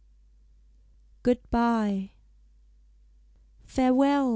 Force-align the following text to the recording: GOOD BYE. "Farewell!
GOOD 1.21 1.37
BYE. 1.51 2.11
"Farewell! 3.67 4.29